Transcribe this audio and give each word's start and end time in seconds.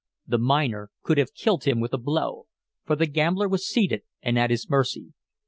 The 0.25 0.39
miner 0.39 0.89
could 1.03 1.19
have 1.19 1.35
killed 1.35 1.65
him 1.65 1.79
with 1.79 1.93
a 1.93 1.99
blow, 1.99 2.47
for 2.85 2.95
the 2.95 3.05
gambler 3.05 3.47
was 3.47 3.67
seated 3.67 4.01
and 4.23 4.39
at 4.39 4.49
his 4.49 4.67
mercy. 4.67 5.13